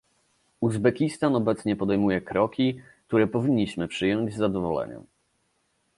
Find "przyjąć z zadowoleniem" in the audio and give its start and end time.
3.87-5.03